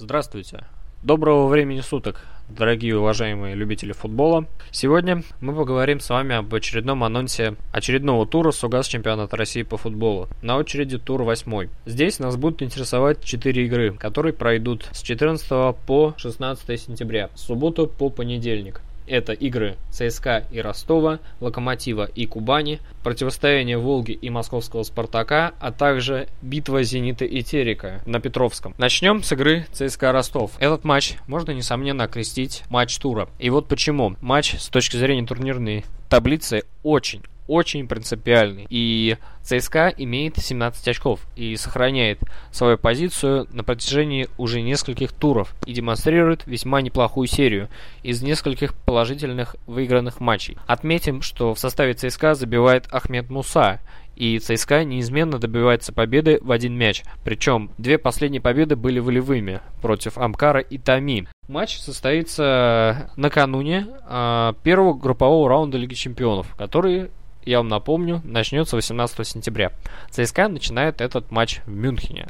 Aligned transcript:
Здравствуйте. 0.00 0.64
Доброго 1.02 1.46
времени 1.46 1.82
суток, 1.82 2.24
дорогие 2.48 2.98
уважаемые 2.98 3.54
любители 3.54 3.92
футбола. 3.92 4.46
Сегодня 4.70 5.24
мы 5.42 5.54
поговорим 5.54 6.00
с 6.00 6.08
вами 6.08 6.36
об 6.36 6.54
очередном 6.54 7.04
анонсе 7.04 7.56
очередного 7.70 8.26
тура 8.26 8.50
Сугас 8.50 8.86
чемпионата 8.86 9.36
России 9.36 9.62
по 9.62 9.76
футболу. 9.76 10.26
На 10.40 10.56
очереди 10.56 10.96
тур 10.96 11.22
8. 11.22 11.68
Здесь 11.84 12.18
нас 12.18 12.38
будут 12.38 12.62
интересовать 12.62 13.22
4 13.22 13.66
игры, 13.66 13.92
которые 13.92 14.32
пройдут 14.32 14.88
с 14.90 15.02
14 15.02 15.76
по 15.84 16.14
16 16.16 16.80
сентября, 16.80 17.28
субботу 17.34 17.86
по 17.86 18.08
понедельник. 18.08 18.80
Это 19.10 19.32
игры 19.32 19.76
ЦСКА 19.90 20.44
и 20.52 20.60
Ростова, 20.60 21.18
Локомотива 21.40 22.04
и 22.04 22.26
Кубани, 22.26 22.78
противостояние 23.02 23.76
Волги 23.76 24.12
и 24.12 24.30
московского 24.30 24.84
Спартака, 24.84 25.52
а 25.58 25.72
также 25.72 26.28
битва 26.42 26.84
Зенита 26.84 27.24
и 27.24 27.42
Терека 27.42 28.02
на 28.06 28.20
Петровском. 28.20 28.72
Начнем 28.78 29.24
с 29.24 29.32
игры 29.32 29.66
ЦСКА 29.72 30.12
Ростов. 30.12 30.52
Этот 30.60 30.84
матч 30.84 31.16
можно, 31.26 31.50
несомненно, 31.50 32.04
окрестить 32.04 32.62
матч 32.70 32.96
тура. 32.98 33.28
И 33.40 33.50
вот 33.50 33.66
почему. 33.66 34.14
Матч 34.20 34.54
с 34.60 34.68
точки 34.68 34.96
зрения 34.96 35.26
турнирной 35.26 35.84
таблицы 36.08 36.62
очень 36.84 37.22
очень 37.50 37.88
принципиальный. 37.88 38.66
И 38.70 39.16
ЦСКА 39.42 39.92
имеет 39.96 40.36
17 40.36 40.86
очков 40.86 41.20
и 41.34 41.56
сохраняет 41.56 42.20
свою 42.52 42.78
позицию 42.78 43.48
на 43.50 43.64
протяжении 43.64 44.28
уже 44.38 44.62
нескольких 44.62 45.12
туров 45.12 45.52
и 45.66 45.72
демонстрирует 45.72 46.46
весьма 46.46 46.80
неплохую 46.80 47.26
серию 47.26 47.68
из 48.04 48.22
нескольких 48.22 48.74
положительных 48.74 49.56
выигранных 49.66 50.20
матчей. 50.20 50.56
Отметим, 50.68 51.22
что 51.22 51.54
в 51.54 51.58
составе 51.58 51.94
ЦСКА 51.94 52.34
забивает 52.34 52.86
Ахмед 52.92 53.28
Муса, 53.30 53.80
и 54.20 54.38
ЦСКА 54.38 54.84
неизменно 54.84 55.38
добивается 55.38 55.94
победы 55.94 56.38
в 56.42 56.52
один 56.52 56.76
мяч. 56.76 57.02
Причем 57.24 57.70
две 57.78 57.96
последние 57.96 58.42
победы 58.42 58.76
были 58.76 58.98
волевыми 58.98 59.62
против 59.80 60.18
Амкара 60.18 60.60
и 60.60 60.76
Тами. 60.76 61.26
Матч 61.48 61.78
состоится 61.78 63.10
накануне 63.16 63.86
э, 64.08 64.52
первого 64.62 64.92
группового 64.92 65.48
раунда 65.48 65.78
Лиги 65.78 65.94
Чемпионов, 65.94 66.54
который 66.56 67.10
я 67.44 67.58
вам 67.58 67.68
напомню, 67.68 68.20
начнется 68.24 68.76
18 68.76 69.26
сентября. 69.26 69.72
ЦСКА 70.10 70.48
начинает 70.48 71.00
этот 71.00 71.30
матч 71.30 71.60
в 71.66 71.70
Мюнхене 71.70 72.28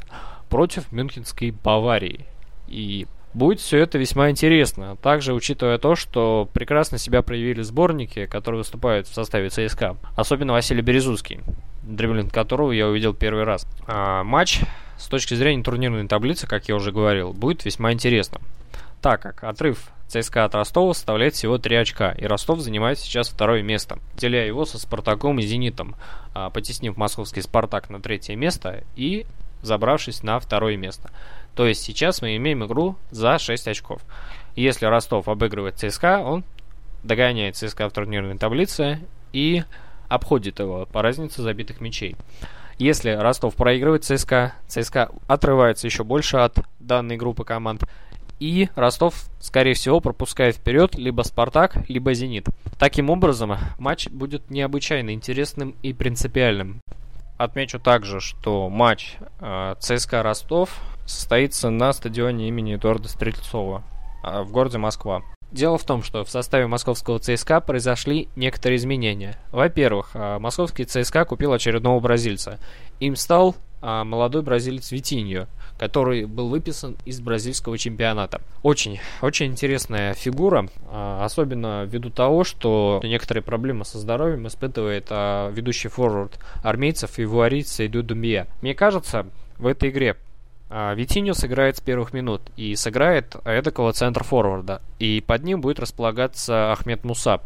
против 0.49 0.91
Мюнхенской 0.91 1.51
Баварии. 1.51 2.25
И 2.67 3.07
будет 3.33 3.59
все 3.59 3.79
это 3.79 3.97
весьма 3.97 4.29
интересно. 4.29 4.95
Также, 4.97 5.33
учитывая 5.33 5.77
то, 5.77 5.95
что 5.95 6.49
прекрасно 6.53 6.97
себя 6.97 7.21
проявили 7.21 7.61
сборники, 7.61 8.25
которые 8.25 8.59
выступают 8.59 9.07
в 9.07 9.13
составе 9.13 9.49
ЦСКА. 9.49 9.97
Особенно 10.15 10.53
Василий 10.53 10.81
Березуский, 10.81 11.39
дриблинг 11.83 12.33
которого 12.33 12.71
я 12.71 12.87
увидел 12.87 13.13
первый 13.13 13.43
раз. 13.43 13.65
А, 13.87 14.23
матч 14.23 14.61
с 14.97 15.07
точки 15.07 15.33
зрения 15.33 15.63
турнирной 15.63 16.07
таблицы, 16.07 16.47
как 16.47 16.69
я 16.69 16.75
уже 16.75 16.91
говорил, 16.91 17.33
будет 17.33 17.65
весьма 17.65 17.91
интересным. 17.93 18.41
Так 19.01 19.21
как 19.21 19.43
отрыв 19.43 19.89
ЦСКА 20.11 20.45
от 20.45 20.55
Ростова 20.55 20.93
составляет 20.93 21.35
всего 21.35 21.57
3 21.57 21.75
очка, 21.77 22.11
и 22.11 22.25
Ростов 22.25 22.59
занимает 22.59 22.99
сейчас 22.99 23.29
второе 23.29 23.63
место, 23.63 23.99
деля 24.15 24.45
его 24.45 24.65
со 24.65 24.77
Спартаком 24.77 25.39
и 25.39 25.43
Зенитом, 25.43 25.95
а, 26.33 26.49
потеснив 26.49 26.97
московский 26.97 27.41
Спартак 27.41 27.89
на 27.89 28.01
третье 28.01 28.35
место 28.35 28.83
и 28.95 29.25
забравшись 29.61 30.23
на 30.23 30.39
второе 30.39 30.75
место. 30.75 31.11
То 31.55 31.65
есть 31.65 31.81
сейчас 31.81 32.21
мы 32.21 32.35
имеем 32.35 32.65
игру 32.65 32.97
за 33.09 33.39
6 33.39 33.67
очков. 33.67 34.01
Если 34.55 34.85
Ростов 34.85 35.29
обыгрывает 35.29 35.77
ЦСКА, 35.77 36.19
он 36.19 36.43
догоняет 37.03 37.55
ЦСКА 37.55 37.87
в 37.87 37.93
турнирной 37.93 38.37
таблице 38.37 38.99
и 39.31 39.63
обходит 40.09 40.59
его 40.59 40.85
по 40.91 41.01
разнице 41.01 41.41
забитых 41.41 41.79
мячей. 41.79 42.17
Если 42.77 43.11
Ростов 43.11 43.55
проигрывает 43.55 44.03
ЦСКА, 44.03 44.55
ЦСКА 44.67 45.11
отрывается 45.27 45.87
еще 45.87 46.03
больше 46.03 46.37
от 46.37 46.57
данной 46.79 47.15
группы 47.15 47.45
команд 47.45 47.83
и 48.41 48.69
Ростов, 48.75 49.29
скорее 49.39 49.75
всего, 49.75 49.99
пропускает 50.01 50.55
вперед 50.55 50.95
либо 50.95 51.21
Спартак, 51.21 51.87
либо 51.87 52.11
Зенит. 52.15 52.47
Таким 52.79 53.11
образом, 53.11 53.55
матч 53.77 54.09
будет 54.09 54.49
необычайно 54.49 55.13
интересным 55.13 55.75
и 55.83 55.93
принципиальным. 55.93 56.81
Отмечу 57.37 57.79
также, 57.79 58.19
что 58.19 58.67
матч 58.67 59.17
э, 59.39 59.75
ЦСКА 59.79 60.23
Ростов 60.23 60.81
состоится 61.05 61.69
на 61.69 61.93
стадионе 61.93 62.47
имени 62.47 62.75
Эдуарда 62.75 63.09
Стрельцова 63.09 63.83
э, 64.23 64.41
в 64.41 64.51
городе 64.51 64.79
Москва. 64.79 65.21
Дело 65.51 65.77
в 65.77 65.83
том, 65.83 66.01
что 66.01 66.23
в 66.23 66.29
составе 66.29 66.65
московского 66.65 67.19
ЦСКА 67.19 67.61
произошли 67.61 68.27
некоторые 68.35 68.77
изменения. 68.77 69.37
Во-первых, 69.51 70.11
э, 70.15 70.39
московский 70.39 70.85
ЦСКА 70.85 71.25
купил 71.25 71.53
очередного 71.53 71.99
бразильца. 71.99 72.57
Им 72.99 73.15
стал 73.15 73.55
молодой 73.81 74.41
бразилец 74.41 74.91
Витиньо– 74.91 75.47
который 75.81 76.25
был 76.25 76.47
выписан 76.47 76.95
из 77.05 77.21
бразильского 77.21 77.75
чемпионата. 77.75 78.39
Очень, 78.61 78.99
очень 79.23 79.47
интересная 79.47 80.13
фигура, 80.13 80.69
а, 80.85 81.25
особенно 81.25 81.85
ввиду 81.85 82.11
того, 82.11 82.43
что 82.43 83.01
некоторые 83.03 83.41
проблемы 83.41 83.83
со 83.83 83.97
здоровьем 83.97 84.45
испытывает 84.45 85.07
а, 85.09 85.49
ведущий 85.49 85.87
форвард 85.87 86.37
армейцев 86.61 87.17
и 87.17 87.25
вуарит 87.25 87.67
Сейду 87.67 88.03
Думбия. 88.03 88.45
Мне 88.61 88.75
кажется, 88.75 89.25
в 89.57 89.65
этой 89.65 89.89
игре 89.89 90.17
а, 90.69 90.93
Витиньо 90.93 91.33
сыграет 91.33 91.77
с 91.77 91.81
первых 91.81 92.13
минут 92.13 92.43
и 92.57 92.75
сыграет 92.75 93.35
эдакого 93.43 93.91
центр-форварда. 93.91 94.83
И 94.99 95.23
под 95.25 95.41
ним 95.41 95.61
будет 95.61 95.79
располагаться 95.79 96.73
Ахмед 96.73 97.03
Муса, 97.03 97.41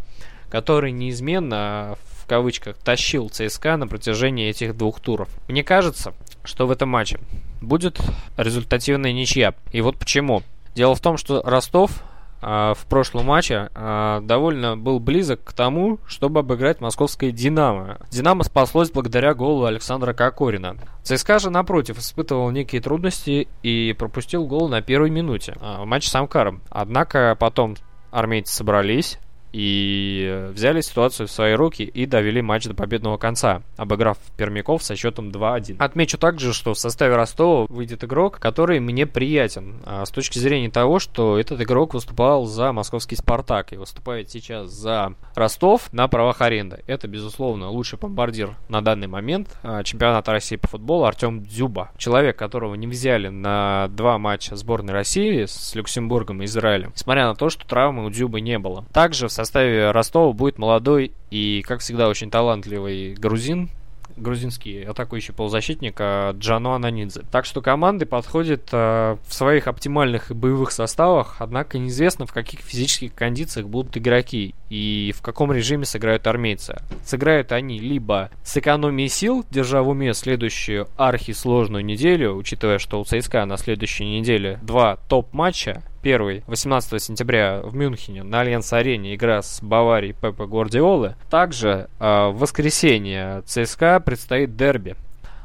который 0.49 0.91
неизменно 0.91 1.95
в 2.11 2.14
кавычках 2.25 2.77
тащил 2.77 3.29
ЦСКА 3.29 3.77
на 3.77 3.87
протяжении 3.87 4.49
этих 4.49 4.75
двух 4.75 4.99
туров. 4.99 5.29
Мне 5.47 5.63
кажется, 5.63 6.13
что 6.43 6.67
в 6.67 6.71
этом 6.71 6.89
матче 6.89 7.19
будет 7.61 7.99
результативная 8.37 9.11
ничья. 9.13 9.53
И 9.71 9.81
вот 9.81 9.97
почему. 9.97 10.43
Дело 10.75 10.95
в 10.95 10.99
том, 10.99 11.17
что 11.17 11.41
Ростов 11.43 12.03
э, 12.41 12.73
в 12.77 12.85
прошлом 12.87 13.25
матче 13.25 13.69
э, 13.73 14.21
довольно 14.23 14.77
был 14.77 14.99
близок 14.99 15.43
к 15.43 15.53
тому, 15.53 15.99
чтобы 16.05 16.41
обыграть 16.41 16.81
московское 16.81 17.31
«Динамо». 17.31 17.97
«Динамо» 18.11 18.43
спаслось 18.43 18.91
благодаря 18.91 19.33
голу 19.33 19.65
Александра 19.65 20.13
Кокорина. 20.13 20.75
ЦСКА 21.03 21.39
же, 21.39 21.49
напротив, 21.49 21.97
испытывал 21.99 22.51
некие 22.51 22.81
трудности 22.81 23.47
и 23.63 23.95
пропустил 23.97 24.45
гол 24.45 24.67
на 24.67 24.81
первой 24.81 25.09
минуте 25.09 25.55
э, 25.59 25.81
в 25.81 25.85
матче 25.85 26.09
с 26.09 26.15
Амкаром. 26.15 26.61
Однако 26.69 27.35
потом 27.39 27.75
армейцы 28.11 28.53
собрались, 28.53 29.19
и 29.55 30.49
взяли 30.51 30.81
ситуацию 30.81 31.27
в 31.27 31.31
свои 31.31 31.53
руки 31.53 31.83
и 31.83 32.05
довели 32.05 32.41
матч 32.41 32.65
до 32.65 32.73
победного 32.73 33.15
конца, 33.15 33.61
обыграв 33.77 34.17
пермяков 34.35 34.83
со 34.83 34.97
счетом 34.97 35.29
2-1. 35.29 35.77
Отмечу 35.79 36.17
также, 36.17 36.51
что 36.51 36.73
в 36.73 36.77
составе 36.77 37.15
Ростова 37.15 37.65
выйдет 37.69 38.03
игрок, 38.03 38.37
который 38.39 38.81
мне 38.81 39.05
приятен, 39.05 39.75
а 39.85 40.05
с 40.05 40.11
точки 40.11 40.39
зрения 40.39 40.69
того, 40.69 40.99
что 40.99 41.39
этот 41.39 41.61
игрок 41.61 41.93
выступал 41.93 42.45
за 42.45 42.73
московский 42.73 43.15
Спартак 43.15 43.71
и 43.71 43.77
выступает 43.77 44.29
сейчас 44.29 44.71
за 44.71 45.13
Ростов 45.35 45.87
на 45.93 46.09
правах 46.09 46.41
аренды. 46.41 46.83
Это, 46.85 47.07
безусловно, 47.07 47.69
лучший 47.69 47.97
бомбардир 47.97 48.57
на 48.67 48.81
данный 48.81 49.07
момент 49.07 49.57
а, 49.63 49.83
чемпионата 49.83 50.33
России 50.33 50.57
по 50.57 50.67
футболу 50.67 51.05
Артем 51.05 51.43
Дзюба. 51.43 51.91
Человек, 51.97 52.37
которого 52.37 52.75
не 52.75 52.87
взяли 52.87 53.29
на 53.29 53.87
два 53.91 54.17
матча 54.17 54.57
сборной 54.57 54.93
России 54.93 55.45
с 55.45 55.73
Люксембургом 55.75 56.41
и 56.41 56.45
Израилем, 56.45 56.91
несмотря 56.93 57.27
на 57.27 57.35
то, 57.35 57.49
что 57.49 57.65
травмы 57.65 58.05
у 58.05 58.09
Дзюбы 58.09 58.41
не 58.41 58.59
было. 58.59 58.83
Также 58.91 59.29
в 59.29 59.31
составе 59.31 59.44
составе 59.45 59.91
Ростова 59.91 60.33
будет 60.33 60.57
молодой 60.57 61.11
и, 61.29 61.63
как 61.65 61.79
всегда, 61.79 62.09
очень 62.09 62.31
талантливый 62.31 63.13
грузин, 63.13 63.69
грузинский 64.17 64.83
атакующий 64.83 65.33
полузащитник 65.33 65.95
а, 65.99 66.31
Джано 66.33 66.75
Ананидзе. 66.75 67.23
Так 67.31 67.45
что 67.45 67.61
команды 67.61 68.05
подходят 68.05 68.69
э, 68.71 69.17
в 69.25 69.33
своих 69.33 69.67
оптимальных 69.67 70.31
боевых 70.35 70.71
составах, 70.71 71.37
однако 71.39 71.77
неизвестно 71.77 72.25
в 72.25 72.33
каких 72.33 72.61
физических 72.61 73.13
кондициях 73.13 73.67
будут 73.67 73.97
игроки 73.97 74.55
и 74.69 75.13
в 75.15 75.21
каком 75.21 75.51
режиме 75.51 75.85
сыграют 75.85 76.27
армейцы. 76.27 76.77
Сыграют 77.03 77.51
они 77.51 77.79
либо 77.79 78.29
с 78.43 78.57
экономией 78.57 79.09
сил, 79.09 79.45
держа 79.49 79.81
в 79.81 79.89
уме 79.89 80.13
следующую 80.13 80.87
архисложную 80.97 81.83
неделю, 81.83 82.35
учитывая, 82.35 82.79
что 82.79 82.99
у 82.99 83.05
ЦСКА 83.05 83.45
на 83.45 83.57
следующей 83.57 84.05
неделе 84.05 84.59
два 84.61 84.97
топ-матча, 85.07 85.83
Первый 86.05 86.43
18 86.45 87.01
сентября 87.01 87.61
в 87.63 87.73
Мюнхене 87.73 88.21
на 88.21 88.41
Альянс-арене 88.41 89.15
игра 89.15 89.41
с 89.41 89.59
Баварией 89.63 90.13
Пепа 90.13 90.45
Гвардиолы. 90.45 91.15
Также 91.31 91.89
э, 91.99 92.27
в 92.27 92.37
воскресенье 92.37 93.41
ЦСКА 93.47 93.99
предстоит 93.99 94.55
дерби. 94.55 94.95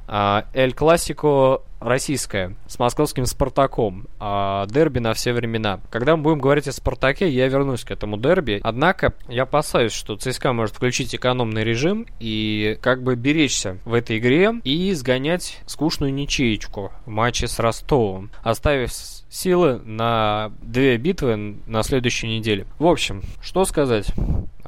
Э, 0.06 0.42
Эль 0.52 0.74
Классико 0.74 1.62
российская 1.80 2.54
с 2.66 2.78
московским 2.78 3.26
Спартаком. 3.26 4.06
А 4.18 4.66
дерби 4.66 4.98
на 4.98 5.14
все 5.14 5.32
времена. 5.32 5.80
Когда 5.90 6.16
мы 6.16 6.22
будем 6.22 6.38
говорить 6.38 6.68
о 6.68 6.72
Спартаке, 6.72 7.28
я 7.28 7.48
вернусь 7.48 7.84
к 7.84 7.90
этому 7.90 8.16
дерби. 8.16 8.60
Однако 8.62 9.14
я 9.28 9.42
опасаюсь, 9.42 9.92
что 9.92 10.16
ЦСКА 10.16 10.52
может 10.52 10.76
включить 10.76 11.14
экономный 11.14 11.64
режим 11.64 12.06
и 12.18 12.78
как 12.80 13.02
бы 13.02 13.16
беречься 13.16 13.78
в 13.84 13.94
этой 13.94 14.18
игре 14.18 14.52
и 14.64 14.92
сгонять 14.92 15.60
скучную 15.66 16.12
ничеечку 16.12 16.92
в 17.06 17.10
матче 17.10 17.48
с 17.48 17.58
Ростовом, 17.58 18.30
оставив 18.42 18.92
силы 19.30 19.80
на 19.84 20.52
две 20.60 20.96
битвы 20.96 21.56
на 21.66 21.82
следующей 21.82 22.28
неделе. 22.28 22.66
В 22.78 22.86
общем, 22.86 23.22
что 23.40 23.64
сказать. 23.64 24.12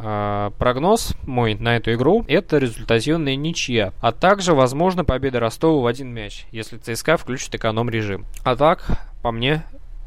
А, 0.04 0.50
прогноз 0.58 1.14
мой 1.26 1.54
на 1.54 1.76
эту 1.76 1.94
игру 1.94 2.24
это 2.26 2.58
результативная 2.58 3.36
ничья, 3.36 3.92
а 4.00 4.10
также 4.10 4.52
возможно 4.52 5.04
победа 5.04 5.38
Ростова 5.38 5.82
в 5.82 5.86
один 5.86 6.08
мяч, 6.08 6.46
если 6.50 6.76
ЦСКА 6.76 7.16
включит 7.16 7.54
эконом 7.54 7.88
режим. 7.88 8.26
А 8.42 8.56
так, 8.56 8.84
по 9.22 9.30
мне, 9.30 9.62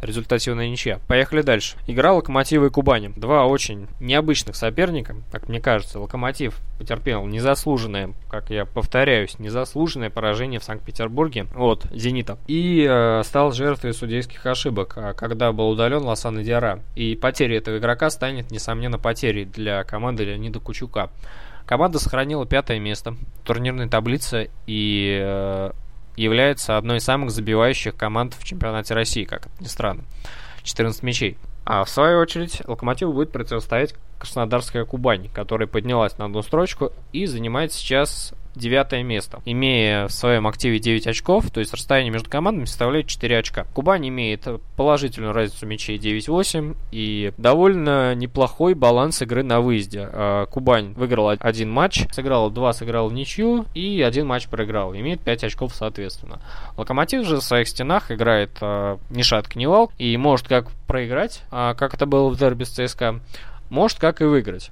результативная 0.06 0.69
ничья. 0.69 1.00
Поехали 1.07 1.42
дальше. 1.42 1.78
Игра 1.88 2.13
Локомотива 2.13 2.68
и 2.68 2.69
Кубани. 2.69 3.12
Два 3.16 3.46
очень 3.46 3.88
необычных 4.00 4.56
соперника, 4.56 5.16
как 5.31 5.50
мне 5.50 5.60
кажется. 5.60 6.00
Локомотив 6.00 6.60
потерпел 6.78 7.25
незаслуженное, 7.25 8.13
как 8.30 8.50
я 8.50 8.66
повторяюсь, 8.66 9.40
незаслуженное 9.40 10.10
поражение 10.10 10.60
в 10.60 10.63
Санкт-Петербурге 10.63 11.48
от 11.56 11.86
«Зенита». 11.92 12.38
И 12.48 12.86
э, 12.88 13.24
стал 13.24 13.52
жертвой 13.52 13.94
судейских 13.94 14.46
ошибок, 14.46 14.94
а, 14.98 15.13
когда 15.13 15.52
был 15.52 15.69
удален 15.69 16.04
Лосана 16.04 16.44
Диара. 16.44 16.81
И 16.96 17.16
потеря 17.16 17.57
этого 17.57 17.78
игрока 17.78 18.10
станет, 18.10 18.52
несомненно, 18.52 18.98
потерей 19.00 19.46
для 19.46 19.84
команды 19.84 20.24
Леонида 20.25 20.60
Кучука. 20.60 21.10
Команда 21.66 21.98
сохранила 21.98 22.46
пятое 22.46 22.80
место 22.80 23.12
в 23.12 23.46
турнирной 23.46 23.90
таблице 23.90 24.52
и 24.68 25.19
э, 25.22 25.72
является 26.15 26.77
одной 26.77 26.97
из 26.97 27.03
самых 27.03 27.31
забивающих 27.31 27.95
команд 27.95 28.33
в 28.33 28.44
чемпионате 28.44 28.94
России, 28.94 29.25
как 29.25 29.47
это 29.47 29.63
ни 29.63 29.67
странно. 29.67 30.03
14 30.63 31.03
мячей. 31.03 31.38
А 31.65 31.83
в 31.83 31.89
свою 31.89 32.19
очередь 32.19 32.62
Локомотиву 32.65 33.13
будет 33.13 33.31
противостоять 33.31 33.95
Краснодарская 34.17 34.85
Кубань, 34.85 35.29
которая 35.29 35.67
поднялась 35.67 36.17
на 36.17 36.25
одну 36.25 36.41
строчку 36.41 36.91
и 37.12 37.25
занимает 37.25 37.71
сейчас 37.73 38.33
девятое 38.56 39.03
место, 39.03 39.41
имея 39.45 40.07
в 40.07 40.12
своем 40.12 40.47
активе 40.47 40.79
9 40.79 41.07
очков, 41.07 41.50
то 41.51 41.59
есть 41.59 41.73
расстояние 41.73 42.12
между 42.12 42.29
командами 42.29 42.65
составляет 42.65 43.07
4 43.07 43.38
очка. 43.38 43.65
Кубань 43.73 44.07
имеет 44.07 44.47
положительную 44.75 45.33
разницу 45.33 45.65
мячей 45.65 45.97
9-8 45.97 46.75
и 46.91 47.33
довольно 47.38 48.15
неплохой 48.15 48.73
баланс 48.73 49.21
игры 49.21 49.44
на 49.44 49.62
выезде. 49.62 50.07
А, 50.12 50.45
Кубань 50.45 50.94
выиграла 50.94 51.33
один 51.39 51.69
матч, 51.69 52.06
сыграла 52.11 52.50
два, 52.50 52.73
сыграла 52.73 53.09
в 53.09 53.13
ничью 53.13 53.65
и 53.73 54.01
один 54.01 54.27
матч 54.27 54.47
проиграл, 54.47 54.95
имеет 54.95 55.21
5 55.21 55.44
очков 55.44 55.75
соответственно. 55.75 56.39
Локомотив 56.77 57.25
же 57.25 57.38
в 57.38 57.41
своих 57.41 57.68
стенах 57.68 58.11
играет 58.11 58.51
э, 58.61 58.97
ни 59.09 59.21
шатка, 59.21 59.59
ни 59.59 59.65
вал 59.65 59.91
и 59.97 60.15
может 60.18 60.47
как 60.47 60.69
проиграть, 60.88 61.41
э, 61.51 61.73
как 61.77 61.94
это 61.94 62.06
было 62.06 62.29
в 62.29 62.38
дерби 62.38 62.63
с 62.63 62.69
ЦСКА, 62.69 63.19
может 63.69 64.00
как 64.00 64.21
и 64.21 64.25
выиграть. 64.25 64.71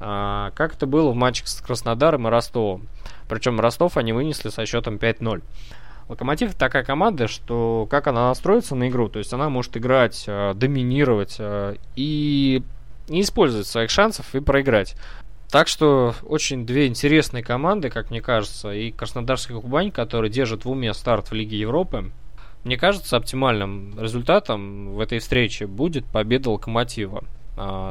А, 0.00 0.50
как 0.54 0.74
это 0.74 0.86
было 0.86 1.10
в 1.10 1.14
матчах 1.14 1.48
с 1.48 1.60
Краснодаром 1.60 2.26
и 2.26 2.30
Ростовом. 2.30 2.88
Причем 3.28 3.60
Ростов 3.60 3.96
они 3.96 4.12
вынесли 4.12 4.48
со 4.48 4.64
счетом 4.66 4.96
5-0. 4.96 5.42
Локомотив 6.08 6.54
такая 6.54 6.82
команда, 6.82 7.28
что 7.28 7.86
как 7.88 8.08
она 8.08 8.28
настроится 8.28 8.74
на 8.74 8.88
игру, 8.88 9.08
то 9.08 9.20
есть 9.20 9.32
она 9.32 9.48
может 9.48 9.76
играть, 9.76 10.24
э, 10.26 10.54
доминировать 10.54 11.36
э, 11.38 11.76
и 11.94 12.64
не 13.08 13.20
использовать 13.20 13.68
своих 13.68 13.90
шансов 13.90 14.34
и 14.34 14.40
проиграть. 14.40 14.96
Так 15.50 15.68
что 15.68 16.14
очень 16.22 16.64
две 16.64 16.86
интересные 16.86 17.44
команды, 17.44 17.90
как 17.90 18.10
мне 18.10 18.20
кажется, 18.20 18.72
и 18.72 18.90
Краснодарский 18.90 19.54
Кубань, 19.54 19.92
который 19.92 20.30
держит 20.30 20.64
в 20.64 20.70
уме 20.70 20.94
старт 20.94 21.30
в 21.30 21.34
Лиге 21.34 21.58
Европы. 21.58 22.10
Мне 22.64 22.76
кажется, 22.76 23.16
оптимальным 23.16 23.98
результатом 24.00 24.92
в 24.92 25.00
этой 25.00 25.18
встрече 25.18 25.66
будет 25.66 26.04
победа 26.06 26.50
Локомотива 26.50 27.22
а, 27.22 27.39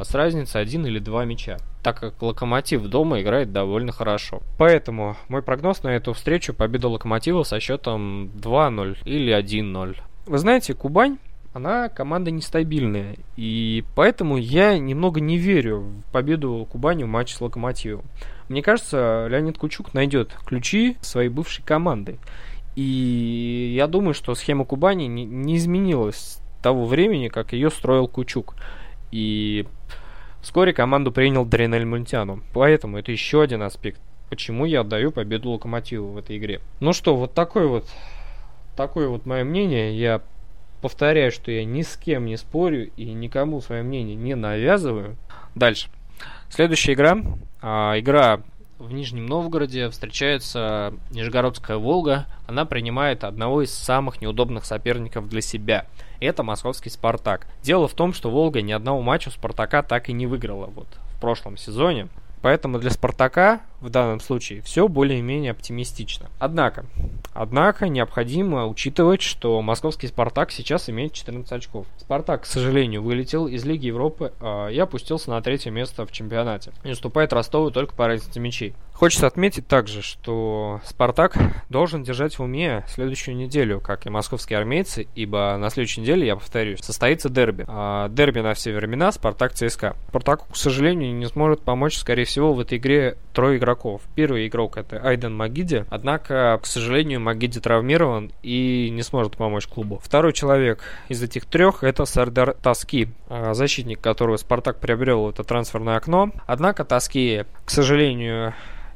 с 0.04 0.14
разницей 0.14 0.62
один 0.62 0.86
или 0.86 1.00
два 1.00 1.26
мяча, 1.26 1.58
так 1.84 2.00
как 2.00 2.22
Локомотив 2.22 2.84
дома 2.88 3.22
играет 3.22 3.52
довольно 3.52 3.92
хорошо. 3.92 4.42
Поэтому 4.58 5.16
мой 5.28 5.42
прогноз 5.42 5.84
на 5.84 5.90
эту 5.90 6.14
встречу 6.14 6.54
победа 6.54 6.88
Локомотива 6.88 7.44
со 7.44 7.60
счетом 7.60 8.32
2-0 8.36 8.98
или 9.06 9.38
1-0. 9.38 9.98
Вы 10.26 10.38
знаете, 10.38 10.74
Кубань 10.74 11.18
она 11.54 11.90
команда 11.90 12.30
нестабильная, 12.30 13.16
и 13.36 13.84
поэтому 13.96 14.38
я 14.38 14.78
немного 14.78 15.20
не 15.20 15.38
верю 15.38 15.80
в 15.80 16.12
победу 16.12 16.68
Кубани 16.70 17.04
в 17.04 17.08
матче 17.08 17.36
с 17.36 17.42
Локомотивом. 17.42 18.06
Мне 18.50 18.62
кажется, 18.62 19.28
Леонид 19.30 19.58
Кучук 19.58 19.94
найдет 19.94 20.36
ключи 20.46 20.98
своей 21.02 21.30
бывшей 21.30 21.64
команды. 21.64 22.20
И 22.76 23.74
я 23.76 23.88
думаю, 23.88 24.14
что 24.14 24.36
схема 24.36 24.64
Кубани 24.64 25.06
не, 25.06 25.26
не 25.26 25.58
изменилась 25.58 26.16
с 26.16 26.42
того 26.62 26.86
времени, 26.86 27.28
как 27.30 27.54
ее 27.54 27.72
строил 27.72 28.08
Кучук. 28.08 28.56
И 29.12 29.66
вскоре 30.42 30.74
команду 30.74 31.12
принял 31.12 31.46
Дренель 31.46 31.86
Мультяну. 31.86 32.44
Поэтому 32.54 32.98
это 32.98 33.12
еще 33.12 33.42
один 33.42 33.62
аспект, 33.62 34.02
почему 34.30 34.66
я 34.66 34.82
отдаю 34.82 35.12
победу 35.12 35.52
Локомотиву 35.52 36.12
в 36.12 36.18
этой 36.18 36.38
игре. 36.38 36.62
Ну 36.80 36.94
что, 36.94 37.16
вот 37.16 37.34
такой 37.34 37.68
вот, 37.68 37.88
такое 38.76 39.08
вот 39.08 39.26
мое 39.26 39.44
мнение. 39.44 39.98
Я 39.98 40.22
повторяю, 40.82 41.32
что 41.32 41.52
я 41.52 41.66
ни 41.66 41.82
с 41.82 41.98
кем 41.98 42.26
не 42.26 42.38
спорю 42.38 42.90
и 42.96 43.12
никому 43.12 43.62
свое 43.62 43.84
мнение 43.84 44.16
не 44.16 44.36
навязываю. 44.36 45.18
Дальше. 45.56 45.90
Следующая 46.50 46.94
игра. 46.94 47.18
А, 47.62 48.00
игра 48.00 48.42
в 48.80 48.94
Нижнем 48.94 49.26
Новгороде 49.26 49.90
встречается 49.90 50.94
Нижегородская 51.12 51.78
Волга. 51.78 52.26
Она 52.48 52.64
принимает 52.64 53.26
одного 53.26 53.62
из 53.62 53.74
самых 53.74 54.22
неудобных 54.22 54.66
соперников 54.66 55.28
для 55.28 55.42
себя. 55.42 55.86
Это 56.22 56.44
московский 56.44 56.90
Спартак. 56.90 57.46
Дело 57.62 57.90
в 57.90 57.94
том, 57.94 58.14
что 58.14 58.32
Волга 58.32 58.62
ни 58.62 58.72
одного 58.72 59.02
матча 59.02 59.28
у 59.28 59.32
Спартака 59.32 59.84
так 59.84 60.10
и 60.10 60.14
не 60.14 60.28
выиграла 60.28 60.68
вот 60.68 60.88
в 61.16 61.20
прошлом 61.20 61.58
сезоне. 61.58 62.08
Поэтому 62.42 62.80
для 62.80 62.90
Спартака 62.90 63.62
в 63.82 63.90
данном 63.90 64.20
случае 64.20 64.62
все 64.62 64.88
более-менее 64.88 65.52
оптимистично. 65.52 66.28
Однако, 66.40 66.86
однако 67.34 67.88
необходимо 67.90 68.68
учитывать, 68.68 69.22
что 69.22 69.62
московский 69.62 70.08
Спартак 70.08 70.52
сейчас 70.52 70.90
имеет 70.90 71.14
14 71.14 71.52
очков. 71.52 71.86
Спартак, 71.98 72.44
к 72.44 72.46
сожалению, 72.46 73.04
вылетел 73.04 73.48
из 73.48 73.66
Лиги 73.66 73.88
Европы 73.88 74.34
э, 74.40 74.74
и 74.74 74.80
опустился 74.80 75.30
на 75.30 75.42
третье 75.42 75.72
место 75.72 76.06
в 76.06 76.12
чемпионате. 76.12 76.72
И 76.84 76.92
уступает 76.92 77.34
Ростову 77.34 77.72
только 77.72 77.94
по 77.94 78.08
разнице 78.08 78.40
мячей. 78.40 78.74
Хочется 79.00 79.28
отметить 79.28 79.66
также, 79.66 80.02
что 80.02 80.82
Спартак 80.84 81.38
должен 81.70 82.04
держать 82.04 82.38
в 82.38 82.44
уме 82.44 82.84
следующую 82.90 83.38
неделю, 83.38 83.80
как 83.80 84.06
и 84.06 84.10
московские 84.10 84.60
армейцы, 84.60 85.08
ибо 85.16 85.56
на 85.58 85.70
следующей 85.70 86.02
неделе, 86.02 86.28
я 86.28 86.36
повторюсь, 86.36 86.82
состоится 86.82 87.30
дерби. 87.30 87.64
А 87.70 88.10
дерби 88.10 88.42
на 88.42 88.54
все 88.56 88.74
времена 88.76 89.14
Спартак 89.14 89.54
ЦСКА. 89.54 89.96
Спартаку, 90.10 90.48
к 90.52 90.58
сожалению, 90.58 91.16
не 91.16 91.28
сможет 91.28 91.62
помочь, 91.62 91.96
скорее 91.96 92.26
всего, 92.26 92.54
в 92.54 92.60
этой 92.60 92.78
игре 92.78 93.16
трое 93.32 93.58
игроков. 93.58 94.02
Первый 94.16 94.46
игрок 94.50 94.76
это 94.76 94.98
Айден 95.02 95.34
Магиди, 95.34 95.86
однако, 95.90 96.60
к 96.62 96.66
сожалению, 96.66 97.22
Магиди 97.22 97.62
травмирован 97.62 98.34
и 98.44 98.90
не 98.92 99.04
сможет 99.04 99.38
помочь 99.38 99.68
клубу. 99.68 100.02
Второй 100.04 100.34
человек 100.34 100.84
из 101.08 101.24
этих 101.24 101.46
трех 101.46 101.86
это 101.86 102.04
Сардар 102.04 102.54
Таски, 102.62 103.08
а, 103.30 103.54
защитник, 103.54 104.02
которого 104.02 104.36
Спартак 104.36 104.82
приобрел 104.82 105.30
это 105.30 105.46
трансферное 105.46 105.96
окно. 105.96 106.34
Однако 106.48 106.84
Таски, 106.84 107.46
к 107.64 107.70
сожалению, 107.70 108.54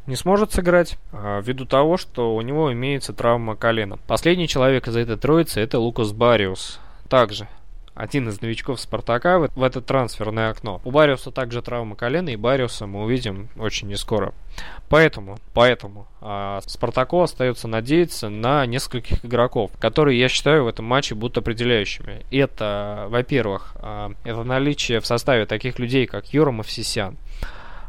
не 0.08 0.16
сможет 0.16 0.52
сыграть 0.52 0.98
а, 1.12 1.42
ввиду 1.42 1.66
того, 1.66 1.98
что 1.98 2.36
у 2.36 2.42
него 2.42 2.72
имеется 2.74 3.14
травма 3.14 3.56
колена. 3.56 3.98
Последний 4.08 4.48
человек 4.48 4.88
из 4.88 4.96
этой 4.96 5.18
троицы 5.18 5.62
это 5.62 5.80
Лукас 5.80 6.12
Бариус. 6.12 6.80
Также 7.10 7.48
один 7.96 8.28
из 8.30 8.42
новичков 8.42 8.80
Спартака 8.80 9.40
в, 9.40 9.64
это 9.64 9.82
трансферное 9.82 10.50
окно. 10.50 10.82
У 10.84 10.92
Бариуса 10.92 11.32
также 11.32 11.62
травма 11.62 11.96
колена, 11.96 12.30
и 12.30 12.36
Бариуса 12.36 12.88
мы 12.88 13.04
увидим 13.04 13.50
очень 13.56 13.88
не 13.88 13.96
скоро. 13.96 14.34
Поэтому, 14.90 15.38
поэтому 15.54 16.08
э, 16.22 16.60
Спартаку 16.66 17.22
остается 17.22 17.68
надеяться 17.68 18.30
на 18.30 18.66
нескольких 18.66 19.24
игроков, 19.24 19.72
которые, 19.80 20.20
я 20.20 20.28
считаю, 20.28 20.64
в 20.64 20.68
этом 20.68 20.86
матче 20.86 21.16
будут 21.16 21.38
определяющими. 21.38 22.26
Это, 22.32 23.08
во-первых, 23.10 23.76
э, 23.76 24.10
это 24.24 24.44
наличие 24.44 25.00
в 25.00 25.06
составе 25.06 25.46
таких 25.46 25.80
людей, 25.80 26.08
как 26.08 26.34
Юра 26.34 26.52
Мавсисян, 26.52 27.18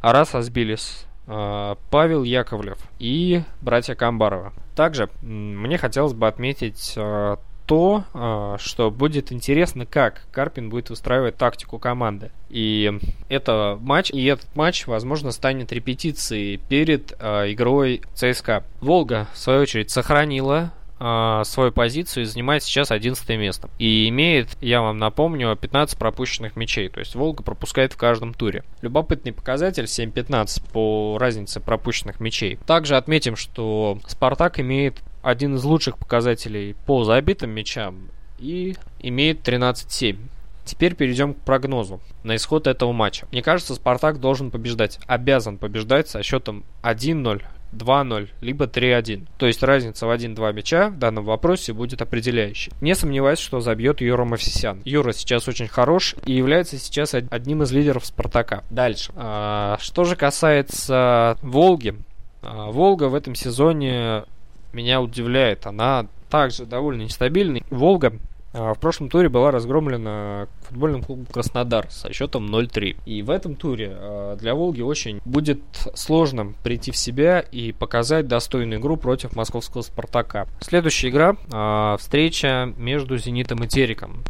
Арас 0.00 0.34
Асбилис, 0.34 1.06
э, 1.06 1.13
Павел 1.26 2.22
Яковлев 2.22 2.78
и 2.98 3.42
братья 3.60 3.94
Камбарова. 3.94 4.52
Также 4.74 5.08
мне 5.22 5.78
хотелось 5.78 6.12
бы 6.12 6.26
отметить 6.26 6.94
э, 6.96 7.36
то, 7.66 8.04
а, 8.12 8.56
что 8.58 8.90
будет 8.90 9.32
интересно, 9.32 9.86
как 9.86 10.26
Карпин 10.32 10.68
будет 10.68 10.90
устраивать 10.90 11.36
тактику 11.36 11.78
команды. 11.78 12.30
И 12.50 12.92
это 13.28 13.78
матч, 13.80 14.10
и 14.10 14.24
этот 14.26 14.54
матч, 14.54 14.86
возможно, 14.86 15.30
станет 15.30 15.72
репетицией 15.72 16.58
перед 16.58 17.12
игрой 17.12 18.02
ЦСКА. 18.14 18.64
Волга, 18.80 19.28
в 19.32 19.38
свою 19.38 19.62
очередь, 19.62 19.90
сохранила 19.90 20.72
э, 21.00 21.42
свою 21.44 21.72
позицию 21.72 22.22
и 22.22 22.26
занимает 22.26 22.62
сейчас 22.62 22.90
11 22.90 23.28
место. 23.30 23.68
И 23.78 24.08
имеет, 24.08 24.48
я 24.60 24.80
вам 24.80 24.98
напомню, 24.98 25.56
15 25.56 25.98
пропущенных 25.98 26.56
мячей. 26.56 26.88
То 26.88 27.00
есть 27.00 27.14
Волга 27.14 27.42
пропускает 27.42 27.92
в 27.92 27.96
каждом 27.96 28.34
туре. 28.34 28.64
Любопытный 28.82 29.32
показатель 29.32 29.84
7-15 29.84 30.62
по 30.72 31.18
разнице 31.18 31.60
пропущенных 31.60 32.20
мячей. 32.20 32.58
Также 32.66 32.96
отметим, 32.96 33.36
что 33.36 33.98
Спартак 34.06 34.60
имеет 34.60 35.02
один 35.22 35.56
из 35.56 35.64
лучших 35.64 35.98
показателей 35.98 36.76
по 36.86 37.04
забитым 37.04 37.50
мячам 37.50 38.08
и 38.38 38.76
имеет 39.00 39.46
13-7. 39.46 40.18
Теперь 40.64 40.94
перейдем 40.94 41.34
к 41.34 41.40
прогнозу 41.40 42.00
на 42.22 42.36
исход 42.36 42.66
этого 42.66 42.92
матча. 42.92 43.26
Мне 43.32 43.42
кажется, 43.42 43.74
Спартак 43.74 44.18
должен 44.18 44.50
побеждать, 44.50 44.98
обязан 45.06 45.58
побеждать 45.58 46.08
со 46.08 46.22
счетом 46.22 46.64
1-0, 46.82 47.42
2-0, 47.74 48.28
либо 48.40 48.66
3-1. 48.66 49.26
То 49.38 49.46
есть 49.46 49.62
разница 49.62 50.06
в 50.06 50.10
1-2 50.10 50.52
мяча 50.52 50.88
в 50.88 50.98
данном 50.98 51.24
вопросе 51.24 51.72
будет 51.72 52.02
определяющей. 52.02 52.72
Не 52.80 52.94
сомневаюсь, 52.94 53.38
что 53.38 53.60
забьет 53.60 54.00
Юра 54.00 54.24
Мавсисян. 54.24 54.80
Юра 54.84 55.12
сейчас 55.12 55.48
очень 55.48 55.68
хорош 55.68 56.14
и 56.26 56.32
является 56.32 56.78
сейчас 56.78 57.14
одним 57.14 57.62
из 57.62 57.72
лидеров 57.72 58.06
Спартака. 58.06 58.64
Дальше. 58.70 59.12
А, 59.16 59.76
что 59.80 60.04
же 60.04 60.16
касается 60.16 61.38
Волги. 61.42 61.96
А, 62.42 62.70
Волга 62.70 63.04
в 63.04 63.14
этом 63.14 63.34
сезоне 63.34 64.24
меня 64.72 65.00
удивляет. 65.00 65.66
Она 65.66 66.06
также 66.30 66.66
довольно 66.66 67.02
нестабильная. 67.02 67.62
Волга 67.70 68.18
в 68.54 68.76
прошлом 68.80 69.08
туре 69.08 69.28
была 69.28 69.50
разгромлена 69.50 70.48
футбольным 70.62 71.02
клубом 71.02 71.26
Краснодар 71.26 71.90
со 71.90 72.12
счетом 72.12 72.46
0-3. 72.46 72.96
И 73.04 73.22
в 73.22 73.30
этом 73.30 73.56
туре 73.56 73.96
для 74.38 74.54
Волги 74.54 74.80
очень 74.80 75.20
будет 75.24 75.60
сложно 75.94 76.54
прийти 76.62 76.90
в 76.90 76.96
себя 76.96 77.40
и 77.40 77.72
показать 77.72 78.28
достойную 78.28 78.80
игру 78.80 78.96
против 78.96 79.34
московского 79.34 79.82
Спартака. 79.82 80.46
Следующая 80.60 81.08
игра– 81.08 81.96
встреча 81.98 82.72
между 82.76 83.18
Зенитом 83.18 83.64
и 83.64 83.68
Териком. 83.68 84.22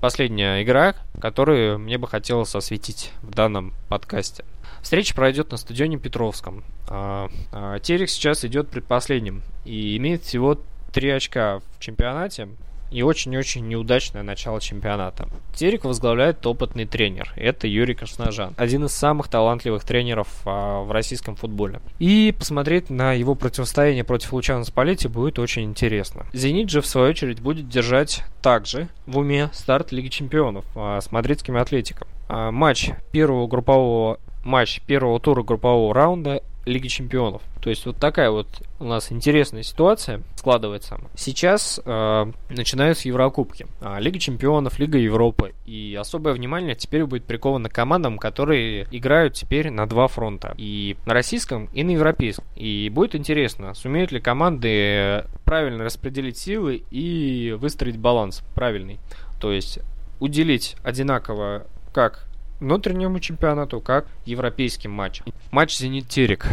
Последняя 0.00 0.62
игра, 0.62 0.94
которую 1.20 1.78
мне 1.78 1.98
бы 1.98 2.06
хотелось 2.06 2.54
осветить 2.54 3.12
в 3.22 3.30
данном 3.30 3.74
подкасте. 3.88 4.44
Встреча 4.82 5.14
пройдет 5.14 5.50
на 5.50 5.56
стадионе 5.56 5.98
Петровском. 5.98 6.62
А, 6.88 7.28
а, 7.50 7.78
Терек 7.80 8.08
сейчас 8.08 8.44
идет 8.44 8.68
предпоследним 8.68 9.42
и 9.64 9.96
имеет 9.96 10.22
всего 10.22 10.60
3 10.92 11.10
очка 11.10 11.58
в 11.58 11.80
чемпионате 11.80 12.48
и 12.90 13.02
очень-очень 13.02 13.66
неудачное 13.66 14.22
начало 14.22 14.60
чемпионата. 14.60 15.28
Терек 15.54 15.84
возглавляет 15.84 16.46
опытный 16.46 16.86
тренер. 16.86 17.32
Это 17.36 17.66
Юрий 17.66 17.94
Красножан. 17.94 18.54
Один 18.56 18.84
из 18.84 18.92
самых 18.92 19.28
талантливых 19.28 19.84
тренеров 19.84 20.28
а, 20.44 20.82
в 20.82 20.90
российском 20.90 21.36
футболе. 21.36 21.80
И 21.98 22.34
посмотреть 22.38 22.90
на 22.90 23.12
его 23.12 23.34
противостояние 23.34 24.04
против 24.04 24.32
Лучана 24.32 24.64
Спалетти 24.64 25.08
будет 25.08 25.38
очень 25.38 25.64
интересно. 25.64 26.26
Зенит 26.32 26.70
же, 26.70 26.80
в 26.80 26.86
свою 26.86 27.10
очередь, 27.10 27.40
будет 27.40 27.68
держать 27.68 28.24
также 28.42 28.88
в 29.06 29.18
уме 29.18 29.50
старт 29.52 29.92
Лиги 29.92 30.08
Чемпионов 30.08 30.64
а, 30.74 31.00
с 31.00 31.10
мадридским 31.10 31.56
Атлетиком. 31.56 32.08
А, 32.28 32.50
матч 32.50 32.90
первого 33.12 33.46
группового 33.46 34.18
матч 34.44 34.80
первого 34.86 35.18
тура 35.20 35.42
группового 35.42 35.92
раунда 35.92 36.40
Лиги 36.66 36.88
Чемпионов. 36.88 37.42
То 37.62 37.70
есть 37.70 37.86
вот 37.86 37.96
такая 37.96 38.30
вот 38.30 38.48
у 38.80 38.84
нас 38.84 39.10
интересная 39.12 39.62
ситуация 39.62 40.22
складывается. 40.34 40.98
Сейчас 41.14 41.80
э, 41.84 42.32
начинаются 42.50 43.08
Еврокубки. 43.08 43.66
А, 43.80 43.98
Лига 44.00 44.18
Чемпионов, 44.18 44.78
Лига 44.80 44.98
Европы. 44.98 45.54
И 45.64 45.96
особое 45.98 46.34
внимание 46.34 46.74
теперь 46.74 47.06
будет 47.06 47.24
приковано 47.24 47.68
командам, 47.68 48.18
которые 48.18 48.88
играют 48.90 49.34
теперь 49.34 49.70
на 49.70 49.86
два 49.86 50.08
фронта. 50.08 50.54
И 50.58 50.96
на 51.06 51.14
российском, 51.14 51.70
и 51.72 51.84
на 51.84 51.92
европейском. 51.92 52.44
И 52.56 52.90
будет 52.92 53.14
интересно, 53.14 53.72
сумеют 53.74 54.10
ли 54.10 54.20
команды 54.20 55.24
правильно 55.44 55.84
распределить 55.84 56.36
силы 56.36 56.82
и 56.90 57.56
выстроить 57.58 57.96
баланс 57.96 58.42
правильный. 58.54 58.98
То 59.40 59.52
есть 59.52 59.78
уделить 60.18 60.76
одинаково 60.82 61.66
как 61.92 62.25
внутреннему 62.60 63.20
чемпионату, 63.20 63.80
как 63.80 64.06
европейским 64.24 64.90
матчам. 64.90 65.26
Матч 65.50 65.76
«Зенит-Терек». 65.76 66.46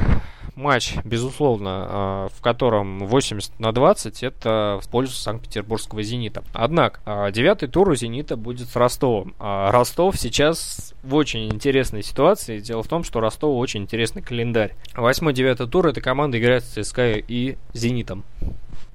Матч, 0.55 0.95
безусловно, 1.03 1.69
а, 1.89 2.27
в 2.29 2.41
котором 2.41 3.07
80 3.07 3.59
на 3.59 3.71
20 3.71 4.21
это 4.21 4.79
в 4.83 4.87
пользу 4.87 5.13
Санкт-Петербургского 5.13 6.03
«Зенита». 6.03 6.43
Однако, 6.53 6.99
а, 7.05 7.31
девятый 7.31 7.67
тур 7.67 7.89
у 7.89 7.95
«Зенита» 7.95 8.37
будет 8.37 8.69
с 8.69 8.75
Ростовом. 8.75 9.33
А 9.39 9.71
Ростов 9.71 10.15
сейчас 10.17 10.93
в 11.01 11.15
очень 11.15 11.47
интересной 11.49 12.03
ситуации. 12.03 12.59
Дело 12.59 12.83
в 12.83 12.87
том, 12.87 13.03
что 13.03 13.19
Ростову 13.19 13.57
очень 13.57 13.81
интересный 13.81 14.21
календарь. 14.21 14.75
Восьмой-девятый 14.95 15.67
тур 15.67 15.87
эта 15.87 16.01
команда 16.01 16.39
играет 16.39 16.63
с 16.63 16.73
ЦСКА 16.73 17.13
и 17.13 17.57
«Зенитом». 17.73 18.23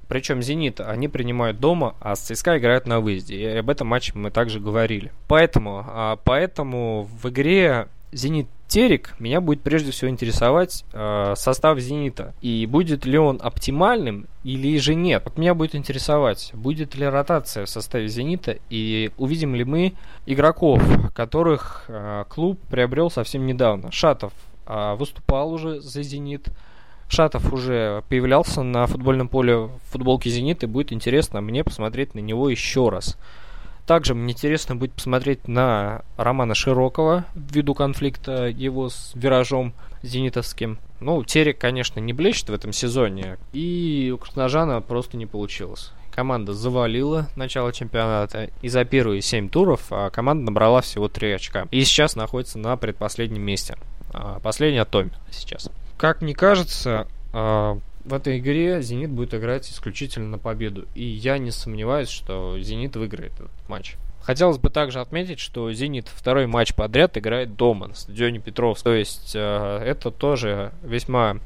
Причем 0.09 0.41
«Зенит» 0.41 0.81
они 0.81 1.07
принимают 1.07 1.59
дома, 1.59 1.95
а 2.01 2.15
ЦСКА 2.15 2.57
играют 2.57 2.87
на 2.87 2.99
выезде. 2.99 3.35
И 3.35 3.45
об 3.45 3.69
этом 3.69 3.87
матче 3.87 4.11
мы 4.15 4.31
также 4.31 4.59
говорили. 4.59 5.13
Поэтому, 5.27 5.85
а, 5.87 6.17
поэтому 6.17 7.07
в 7.21 7.29
игре 7.29 7.87
«Зенит» 8.11 8.47
Терек 8.69 9.15
меня 9.17 9.41
будет 9.41 9.61
прежде 9.61 9.89
всего 9.89 10.11
интересовать 10.11 10.85
э, 10.93 11.33
состав 11.35 11.79
Зенита. 11.79 12.35
И 12.39 12.67
будет 12.67 13.03
ли 13.03 13.17
он 13.17 13.39
оптимальным 13.41 14.27
или 14.43 14.77
же 14.77 14.93
нет. 14.93 15.23
Вот 15.25 15.39
меня 15.39 15.55
будет 15.55 15.73
интересовать, 15.73 16.51
будет 16.53 16.93
ли 16.93 17.07
ротация 17.07 17.65
в 17.65 17.69
составе 17.69 18.07
Зенита 18.07 18.57
и 18.69 19.09
увидим 19.17 19.55
ли 19.55 19.63
мы 19.63 19.93
игроков, 20.27 20.83
которых 21.15 21.85
э, 21.87 22.25
клуб 22.29 22.59
приобрел 22.69 23.09
совсем 23.09 23.47
недавно. 23.47 23.91
Шатов 23.91 24.33
э, 24.67 24.95
выступал 24.99 25.51
уже 25.51 25.81
за 25.81 26.03
Зенит. 26.03 26.49
Шатов 27.09 27.51
уже 27.51 28.03
появлялся 28.07 28.61
на 28.61 28.85
футбольном 28.85 29.27
поле 29.27 29.55
в 29.57 29.71
футболке 29.91 30.29
«Зенит», 30.29 30.63
и 30.63 30.67
будет 30.67 30.93
интересно 30.93 31.41
мне 31.41 31.63
посмотреть 31.63 32.13
на 32.13 32.19
него 32.19 32.49
еще 32.49 32.89
раз. 32.89 33.17
Также 33.87 34.13
мне 34.13 34.33
интересно 34.33 34.75
будет 34.75 34.93
посмотреть 34.93 35.47
на 35.47 36.03
Романа 36.15 36.53
Широкого 36.53 37.25
ввиду 37.33 37.73
конфликта 37.73 38.47
его 38.47 38.89
с 38.89 39.13
виражом 39.15 39.73
зенитовским. 40.03 40.77
Ну, 40.99 41.23
Терек, 41.23 41.57
конечно, 41.57 41.99
не 41.99 42.13
блещет 42.13 42.49
в 42.49 42.53
этом 42.53 42.71
сезоне, 42.71 43.39
и 43.51 44.11
у 44.13 44.19
Красножана 44.19 44.79
просто 44.81 45.17
не 45.17 45.25
получилось. 45.25 45.91
Команда 46.11 46.53
завалила 46.53 47.29
начало 47.35 47.73
чемпионата, 47.73 48.51
и 48.61 48.69
за 48.69 48.85
первые 48.85 49.23
7 49.23 49.49
туров 49.49 49.87
а 49.89 50.11
команда 50.11 50.45
набрала 50.45 50.81
всего 50.81 51.07
3 51.07 51.31
очка. 51.31 51.67
И 51.71 51.83
сейчас 51.83 52.15
находится 52.15 52.59
на 52.59 52.77
предпоследнем 52.77 53.41
месте. 53.41 53.75
А, 54.13 54.39
последний 54.39 54.77
от 54.77 54.91
Томи 54.91 55.09
сейчас. 55.31 55.71
Как 55.99 56.21
мне 56.21 56.33
кажется, 56.33 57.07
а, 57.33 57.77
в 58.05 58.13
этой 58.13 58.39
игре 58.39 58.81
Зенит 58.81 59.09
будет 59.09 59.33
играть 59.33 59.69
исключительно 59.69 60.29
на 60.29 60.37
победу. 60.37 60.87
И 60.95 61.03
я 61.03 61.37
не 61.37 61.51
сомневаюсь, 61.51 62.07
что 62.07 62.57
Зенит 62.57 62.95
выиграет 62.95 63.33
этот 63.33 63.51
матч. 63.67 63.97
Хотелось 64.21 64.57
бы 64.57 64.69
также 64.69 65.01
отметить, 65.01 65.39
что 65.39 65.69
Зенит 65.73 66.07
второй 66.07 66.47
матч 66.47 66.73
подряд 66.73 67.17
играет 67.17 67.57
дома 67.57 67.87
на 67.87 67.95
стадионе 67.95 68.39
Петровск. 68.39 68.81
То 68.81 68.93
есть 68.93 69.33
э, 69.35 69.83
это 69.85 70.09
тоже 70.09 70.71
весьма 70.83 71.39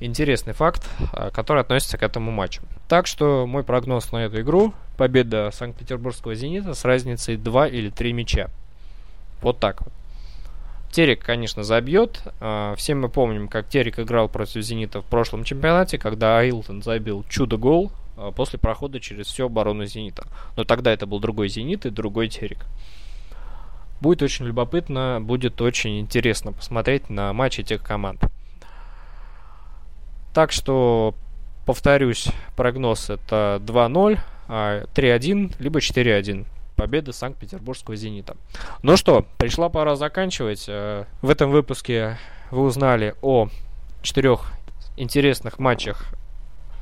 интересный 0.00 0.52
факт, 0.52 0.84
э, 1.12 1.30
который 1.32 1.62
относится 1.62 1.96
к 1.96 2.02
этому 2.02 2.32
матчу. 2.32 2.62
Так 2.88 3.06
что 3.06 3.46
мой 3.46 3.62
прогноз 3.62 4.10
на 4.10 4.24
эту 4.24 4.40
игру 4.40 4.74
победа 4.96 5.50
Санкт-Петербургского 5.52 6.34
Зенита 6.34 6.74
с 6.74 6.84
разницей 6.84 7.36
2 7.36 7.68
или 7.68 7.88
3 7.88 8.12
мяча. 8.12 8.48
Вот 9.42 9.60
так 9.60 9.82
вот. 9.82 9.92
Терек, 10.92 11.24
конечно, 11.24 11.62
забьет. 11.62 12.22
А, 12.38 12.74
все 12.76 12.94
мы 12.94 13.08
помним, 13.08 13.48
как 13.48 13.66
Терек 13.66 13.98
играл 13.98 14.28
против 14.28 14.62
Зенита 14.62 15.00
в 15.00 15.06
прошлом 15.06 15.42
чемпионате, 15.42 15.96
когда 15.96 16.38
Айлтон 16.38 16.82
забил 16.82 17.24
чудо-гол 17.30 17.90
а, 18.18 18.30
после 18.30 18.58
прохода 18.58 19.00
через 19.00 19.28
всю 19.28 19.46
оборону 19.46 19.86
Зенита. 19.86 20.26
Но 20.54 20.64
тогда 20.64 20.92
это 20.92 21.06
был 21.06 21.18
другой 21.18 21.48
Зенит 21.48 21.86
и 21.86 21.90
другой 21.90 22.28
Терек. 22.28 22.66
Будет 24.02 24.20
очень 24.20 24.44
любопытно, 24.44 25.18
будет 25.22 25.62
очень 25.62 25.98
интересно 25.98 26.52
посмотреть 26.52 27.08
на 27.08 27.32
матч 27.32 27.58
этих 27.58 27.82
команд. 27.82 28.20
Так 30.34 30.52
что, 30.52 31.14
повторюсь, 31.64 32.28
прогноз 32.54 33.08
это 33.08 33.62
2-0, 33.64 34.18
3-1, 34.46 35.54
а, 35.58 35.62
либо 35.62 35.78
4-1 35.78 36.44
победы 36.82 37.12
Санкт-Петербургского 37.12 37.94
«Зенита». 37.94 38.36
Ну 38.82 38.96
что, 38.96 39.24
пришла 39.38 39.68
пора 39.68 39.94
заканчивать. 39.94 40.64
Э, 40.66 41.04
в 41.20 41.30
этом 41.30 41.52
выпуске 41.52 42.18
вы 42.50 42.64
узнали 42.64 43.14
о 43.22 43.46
четырех 44.02 44.52
интересных 44.96 45.60
матчах 45.60 46.06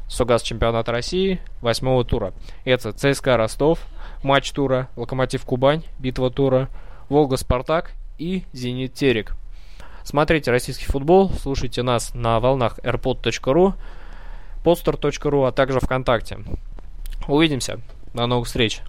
Сугаз 0.08 0.40
чемпионата 0.40 0.90
России 0.90 1.38
восьмого 1.60 2.02
тура. 2.02 2.32
Это 2.64 2.92
ЦСКА 2.92 3.36
Ростов, 3.36 3.80
матч 4.22 4.50
тура, 4.52 4.88
Локомотив 4.96 5.44
Кубань, 5.44 5.84
битва 5.98 6.30
тура, 6.30 6.70
Волга 7.10 7.36
Спартак 7.36 7.92
и 8.16 8.44
Зенит 8.54 8.94
Терек. 8.94 9.34
Смотрите 10.02 10.50
российский 10.50 10.86
футбол, 10.86 11.30
слушайте 11.42 11.82
нас 11.82 12.14
на 12.14 12.40
волнах 12.40 12.78
airpod.ru, 12.78 13.74
podster.ru, 14.64 15.46
а 15.46 15.52
также 15.52 15.78
ВКонтакте. 15.78 16.38
Увидимся. 17.28 17.80
До 18.14 18.26
новых 18.26 18.46
встреч. 18.46 18.78